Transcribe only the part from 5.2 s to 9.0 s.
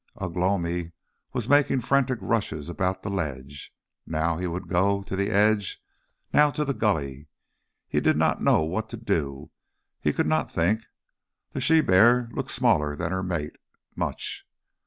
edge, now to the gully. He did not know what to